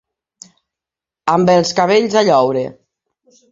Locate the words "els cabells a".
1.57-2.25